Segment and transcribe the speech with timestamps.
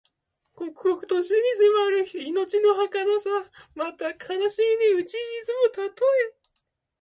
[0.55, 1.37] 刻々と死に
[1.83, 3.29] 迫る人の命のはかなさ。
[3.75, 5.11] また、悲しみにうち
[5.45, 6.35] 沈むたとえ。